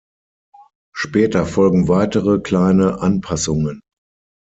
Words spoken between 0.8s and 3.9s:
Später folgen weitere kleine Anpassungen.